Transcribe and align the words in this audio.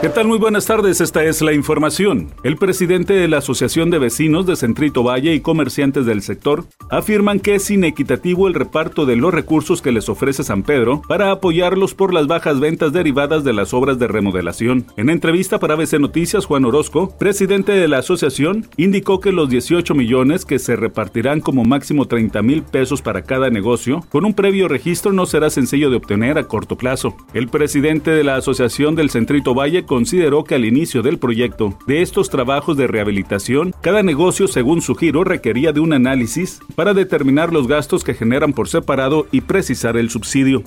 ¿Qué 0.00 0.08
tal? 0.08 0.28
Muy 0.28 0.38
buenas 0.38 0.64
tardes, 0.64 1.02
esta 1.02 1.24
es 1.24 1.42
la 1.42 1.52
información. 1.52 2.30
El 2.42 2.56
presidente 2.56 3.12
de 3.12 3.28
la 3.28 3.36
Asociación 3.36 3.90
de 3.90 3.98
Vecinos 3.98 4.46
de 4.46 4.56
Centrito 4.56 5.02
Valle 5.02 5.34
y 5.34 5.40
comerciantes 5.40 6.06
del 6.06 6.22
sector 6.22 6.64
afirman 6.88 7.38
que 7.38 7.56
es 7.56 7.70
inequitativo 7.70 8.48
el 8.48 8.54
reparto 8.54 9.04
de 9.04 9.16
los 9.16 9.34
recursos 9.34 9.82
que 9.82 9.92
les 9.92 10.08
ofrece 10.08 10.42
San 10.42 10.62
Pedro 10.62 11.02
para 11.06 11.30
apoyarlos 11.30 11.92
por 11.92 12.14
las 12.14 12.26
bajas 12.26 12.60
ventas 12.60 12.94
derivadas 12.94 13.44
de 13.44 13.52
las 13.52 13.74
obras 13.74 13.98
de 13.98 14.08
remodelación. 14.08 14.86
En 14.96 15.10
entrevista 15.10 15.58
para 15.58 15.74
ABC 15.74 16.00
Noticias, 16.00 16.46
Juan 16.46 16.64
Orozco, 16.64 17.14
presidente 17.18 17.72
de 17.72 17.86
la 17.86 17.98
asociación, 17.98 18.66
indicó 18.78 19.20
que 19.20 19.32
los 19.32 19.50
18 19.50 19.94
millones 19.94 20.46
que 20.46 20.58
se 20.58 20.76
repartirán 20.76 21.42
como 21.42 21.64
máximo 21.64 22.06
30 22.06 22.40
mil 22.40 22.62
pesos 22.62 23.02
para 23.02 23.20
cada 23.20 23.50
negocio, 23.50 24.02
con 24.08 24.24
un 24.24 24.32
previo 24.32 24.66
registro 24.66 25.12
no 25.12 25.26
será 25.26 25.50
sencillo 25.50 25.90
de 25.90 25.96
obtener 25.96 26.38
a 26.38 26.44
corto 26.44 26.78
plazo. 26.78 27.14
El 27.34 27.48
presidente 27.48 28.10
de 28.10 28.24
la 28.24 28.36
Asociación 28.36 28.94
del 28.94 29.10
Centrito 29.10 29.54
Valle 29.54 29.84
consideró 29.90 30.44
que 30.44 30.54
al 30.54 30.64
inicio 30.64 31.02
del 31.02 31.18
proyecto 31.18 31.76
de 31.88 32.00
estos 32.00 32.30
trabajos 32.30 32.76
de 32.76 32.86
rehabilitación, 32.86 33.74
cada 33.80 34.04
negocio 34.04 34.46
según 34.46 34.82
su 34.82 34.94
giro 34.94 35.24
requería 35.24 35.72
de 35.72 35.80
un 35.80 35.92
análisis 35.92 36.60
para 36.76 36.94
determinar 36.94 37.52
los 37.52 37.66
gastos 37.66 38.04
que 38.04 38.14
generan 38.14 38.52
por 38.52 38.68
separado 38.68 39.26
y 39.32 39.40
precisar 39.40 39.96
el 39.96 40.08
subsidio. 40.08 40.62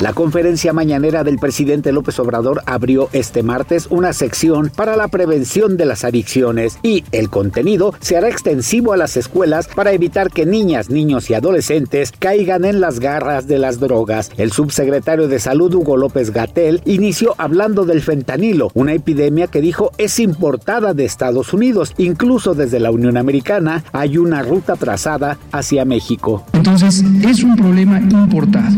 La 0.00 0.12
conferencia 0.12 0.72
mañanera 0.72 1.22
del 1.22 1.38
presidente 1.38 1.92
López 1.92 2.18
Obrador 2.18 2.62
abrió 2.66 3.08
este 3.12 3.44
martes 3.44 3.86
una 3.90 4.12
sección 4.12 4.70
para 4.74 4.96
la 4.96 5.06
prevención 5.06 5.76
de 5.76 5.86
las 5.86 6.04
adicciones 6.04 6.78
y 6.82 7.04
el 7.12 7.30
contenido 7.30 7.94
se 8.00 8.16
hará 8.16 8.28
extensivo 8.28 8.92
a 8.92 8.96
las 8.96 9.16
escuelas 9.16 9.68
para 9.68 9.92
evitar 9.92 10.30
que 10.30 10.46
niñas, 10.46 10.90
niños 10.90 11.30
y 11.30 11.34
adolescentes 11.34 12.12
caigan 12.18 12.64
en 12.64 12.80
las 12.80 12.98
garras 12.98 13.46
de 13.46 13.58
las 13.58 13.78
drogas. 13.78 14.32
El 14.36 14.50
subsecretario 14.50 15.28
de 15.28 15.38
Salud 15.38 15.72
Hugo 15.72 15.96
López 15.96 16.32
Gatel 16.32 16.82
inició 16.84 17.34
hablando 17.38 17.84
del 17.84 18.02
fentanilo, 18.02 18.72
una 18.74 18.94
epidemia 18.94 19.46
que 19.46 19.60
dijo 19.60 19.92
es 19.96 20.18
importada 20.18 20.92
de 20.92 21.04
Estados 21.04 21.52
Unidos. 21.52 21.94
Incluso 21.98 22.54
desde 22.54 22.80
la 22.80 22.90
Unión 22.90 23.16
Americana 23.16 23.84
hay 23.92 24.18
una 24.18 24.42
ruta 24.42 24.74
trazada 24.74 25.38
hacia 25.52 25.84
México. 25.84 26.44
Entonces 26.52 27.04
es 27.22 27.44
un 27.44 27.54
problema 27.54 28.00
importado. 28.00 28.76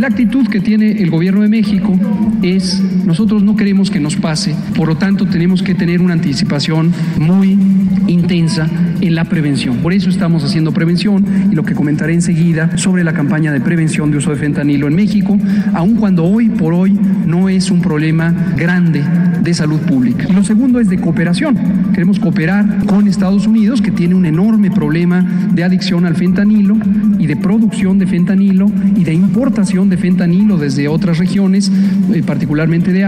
La 0.00 0.06
actitud 0.06 0.48
que 0.48 0.60
tiene 0.60 0.92
el 0.92 1.10
gobierno 1.10 1.42
de 1.42 1.50
México 1.50 1.94
es, 2.42 2.82
nosotros 3.10 3.42
no 3.42 3.56
queremos 3.56 3.90
que 3.90 3.98
nos 3.98 4.14
pase, 4.14 4.54
por 4.76 4.86
lo 4.86 4.96
tanto 4.96 5.26
tenemos 5.26 5.64
que 5.64 5.74
tener 5.74 6.00
una 6.00 6.12
anticipación 6.12 6.92
muy 7.18 7.58
intensa 8.06 8.68
en 9.00 9.16
la 9.16 9.24
prevención. 9.24 9.78
Por 9.78 9.92
eso 9.92 10.08
estamos 10.08 10.44
haciendo 10.44 10.72
prevención 10.72 11.24
y 11.50 11.56
lo 11.56 11.64
que 11.64 11.74
comentaré 11.74 12.14
enseguida 12.14 12.76
sobre 12.78 13.02
la 13.02 13.12
campaña 13.12 13.52
de 13.52 13.60
prevención 13.60 14.12
de 14.12 14.18
uso 14.18 14.30
de 14.30 14.36
fentanilo 14.36 14.86
en 14.86 14.94
México, 14.94 15.36
aun 15.74 15.96
cuando 15.96 16.24
hoy 16.24 16.50
por 16.50 16.72
hoy 16.72 16.96
no 17.26 17.48
es 17.48 17.72
un 17.72 17.80
problema 17.80 18.32
grande 18.56 19.02
de 19.42 19.54
salud 19.54 19.80
pública. 19.80 20.26
Y 20.28 20.32
lo 20.32 20.44
segundo 20.44 20.78
es 20.78 20.88
de 20.88 21.00
cooperación. 21.00 21.56
Queremos 21.92 22.20
cooperar 22.20 22.84
con 22.86 23.08
Estados 23.08 23.46
Unidos, 23.46 23.80
que 23.80 23.90
tiene 23.90 24.14
un 24.14 24.26
enorme 24.26 24.70
problema 24.70 25.26
de 25.52 25.64
adicción 25.64 26.06
al 26.06 26.14
fentanilo 26.14 26.76
y 27.18 27.26
de 27.26 27.36
producción 27.36 27.98
de 27.98 28.06
fentanilo 28.06 28.70
y 28.96 29.04
de 29.04 29.14
importación 29.14 29.88
de 29.88 29.96
fentanilo 29.96 30.56
desde 30.58 30.88
otras 30.88 31.18
regiones, 31.18 31.72
eh, 32.12 32.22
particularmente 32.24 32.92
de 32.92 32.99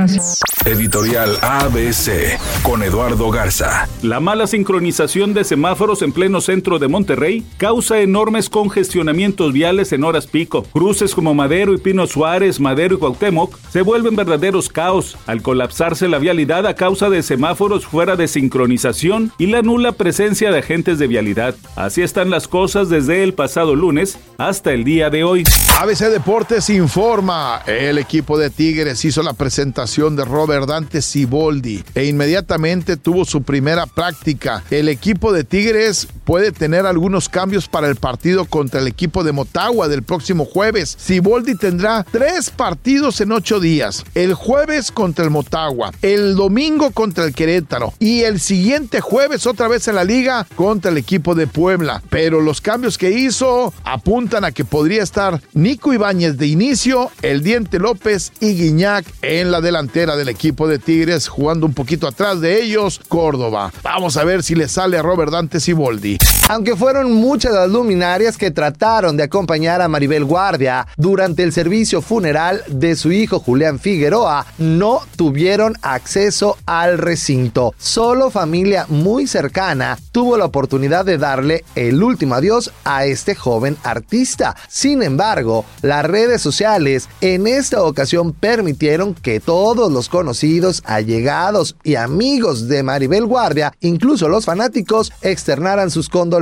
Editorial 0.65 1.37
ABC 1.43 2.39
con 2.63 2.83
Eduardo 2.83 3.31
Garza. 3.31 3.89
La 4.03 4.21
mala 4.21 4.47
sincronización 4.47 5.35
de 5.35 5.45
semáforos 5.45 6.01
en 6.01 6.13
pleno 6.13 6.41
centro 6.41 6.79
de 6.79 6.89
Monterrey 6.89 7.45
causa 7.59 8.01
enormes 8.01 8.49
congestionamientos 8.49 9.53
viales 9.53 9.93
en 9.93 10.05
horas 10.05 10.27
pico. 10.27 10.63
Cruces 10.73 11.15
como 11.15 11.35
Madero 11.35 11.75
y 11.75 11.79
Pino 11.79 12.07
Suárez, 12.07 12.59
Madero 12.59 12.95
y 12.95 12.99
Cuauhtémoc 12.99 13.59
se 13.71 13.83
vuelven 13.83 14.17
verdaderos 14.17 14.71
caos 14.71 15.19
al 15.27 15.43
colapsarse 15.43 16.09
la 16.09 16.19
vialidad 16.19 16.67
a 16.67 16.75
causa 16.75 17.11
de 17.11 17.23
semáforos 17.23 17.85
fuera 17.85 18.17
de 18.17 18.29
sincronización 18.29 19.33
y 19.37 19.49
la 19.49 19.61
nula 19.61 19.93
presencia 19.93 20.51
de 20.51 20.61
agentes 20.61 20.99
de 20.99 21.07
vialidad. 21.07 21.55
Así 21.77 22.01
están 22.01 22.31
las 22.31 22.49
cosas 22.49 22.89
desde 22.89 23.25
el 23.25 23.35
pasado 23.35 23.75
lunes 23.75 24.19
hasta 24.39 24.73
el 24.73 24.85
día 24.85 25.11
de 25.11 25.25
hoy. 25.25 25.45
ABC 25.81 26.09
Deportes 26.09 26.71
informa. 26.71 27.63
El 27.67 27.99
equipo 27.99 28.39
de 28.39 28.49
Tigres 28.49 29.05
hizo 29.05 29.23
la 29.23 29.33
presentación 29.35 29.72
de 29.73 30.25
Robert 30.27 30.67
Dante 30.67 31.01
Siboldi 31.01 31.83
e 31.95 32.05
inmediatamente 32.05 32.99
tuvo 32.99 33.25
su 33.25 33.43
primera 33.43 33.87
práctica. 33.87 34.63
El 34.71 34.91
equipo 34.91 35.33
de 35.33 35.45
Tigres 35.45 36.07
puede 36.25 36.53
tener 36.53 36.85
algunos 36.85 37.31
cambios 37.31 37.69
para 37.69 37.89
el 37.89 37.97
partido 37.97 38.45
contra 38.45 38.81
el 38.81 38.87
equipo 38.87 39.25
de 39.25 39.33
Motagua 39.33 39.89
del 39.89 40.03
próximo 40.03 40.45
jueves. 40.45 40.95
Siboldi 41.01 41.55
tendrá 41.55 42.05
tres 42.05 42.51
partidos 42.51 43.21
en 43.23 43.33
ocho 43.33 43.61
días. 43.61 44.05
El 44.15 44.35
jueves 44.35 44.93
contra 44.93 45.25
el 45.25 45.31
Motagua, 45.31 45.91
el 46.03 46.37
domingo 46.37 46.91
contra 46.91 47.25
el 47.25 47.35
Querétaro 47.35 47.95
y 47.99 48.23
el 48.23 48.41
siguiente 48.41 49.01
jueves 49.01 49.47
otra 49.47 49.69
vez 49.69 49.89
en 49.89 49.95
la 49.95 50.05
liga 50.05 50.47
contra 50.55 50.91
el 50.91 50.99
equipo 50.99 51.35
de 51.35 51.47
Puebla. 51.47 52.03
Pero 52.11 52.43
los 52.43 52.61
cambios 52.61 52.99
que 52.99 53.11
hizo 53.11 53.73
apuntan 53.85 54.45
a 54.45 54.53
que 54.53 54.67
podría 54.67 55.03
estar 55.03 55.41
Nico 55.55 55.95
Ibáñez 55.95 56.37
de 56.37 56.47
inicio, 56.47 57.11
el 57.23 57.43
Diente 57.43 57.79
López 57.79 58.33
y 58.39 58.55
Guiñac 58.55 59.07
en 59.23 59.51
la 59.51 59.62
delantera 59.63 60.17
del 60.17 60.29
equipo 60.29 60.69
de 60.69 60.79
Tigres, 60.79 61.29
jugando 61.29 61.65
un 61.65 61.73
poquito 61.73 62.07
atrás 62.07 62.41
de 62.41 62.63
ellos, 62.63 63.01
Córdoba. 63.09 63.73
Vamos 63.83 64.17
a 64.17 64.25
ver 64.25 64.43
si 64.43 64.55
le 64.55 64.69
sale 64.69 64.99
a 64.99 65.03
Robert 65.03 65.33
Dante 65.33 65.61
Siboldi. 65.61 66.19
Aunque 66.53 66.77
fueron 66.77 67.15
muchas 67.15 67.55
las 67.55 67.71
luminarias 67.71 68.37
que 68.37 68.51
trataron 68.51 69.17
de 69.17 69.23
acompañar 69.23 69.81
a 69.81 69.89
Maribel 69.89 70.27
Guardia 70.27 70.87
durante 70.99 71.45
el 71.45 71.51
servicio 71.51 72.03
funeral 72.03 72.63
de 72.69 72.95
su 72.95 73.11
hijo 73.11 73.39
Julián 73.41 73.79
Figueroa, 73.79 74.45
no 74.59 75.01
tuvieron 75.17 75.79
acceso 75.81 76.59
al 76.67 76.99
recinto. 76.99 77.73
Solo 77.79 78.29
familia 78.31 78.85
muy 78.91 79.27
cercana 79.27 79.97
tuvo 80.13 80.37
la 80.37 80.45
oportunidad 80.45 81.07
de 81.07 81.17
darle 81.17 81.65
el 81.75 82.03
último 82.03 82.35
adiós 82.35 82.71
a 82.85 83.07
este 83.07 83.35
joven 83.35 83.79
artista. 83.83 84.55
Sin 84.69 85.03
embargo, 85.03 85.65
las 85.81 86.05
redes 86.05 86.43
sociales 86.43 87.09
en 87.23 87.47
esta 87.47 87.83
ocasión 87.83 88.35
permitieron 88.35 89.15
que 89.15 89.41
todos 89.41 89.91
los 89.91 90.11
conocidos, 90.11 90.83
allegados 90.85 91.77
y 91.83 91.95
amigos 91.95 92.69
de 92.69 92.83
Maribel 92.83 93.25
Guardia, 93.25 93.73
incluso 93.81 94.29
los 94.29 94.45
fanáticos, 94.45 95.15
externaran 95.23 95.91
sus 95.91 96.11
condolencias. 96.11 96.42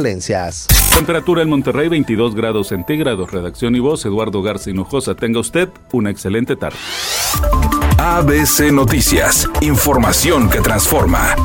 Temperatura 0.94 1.42
en 1.42 1.48
Monterrey 1.48 1.88
22 1.88 2.34
grados 2.34 2.68
centígrados. 2.68 3.30
Redacción 3.30 3.74
y 3.76 3.80
voz 3.80 4.04
Eduardo 4.04 4.42
Garza 4.42 4.70
Hinojosa. 4.70 5.14
Tenga 5.14 5.40
usted 5.40 5.68
una 5.92 6.10
excelente 6.10 6.56
tarde. 6.56 6.78
ABC 7.98 8.72
Noticias. 8.72 9.48
Información 9.60 10.48
que 10.50 10.60
transforma. 10.60 11.36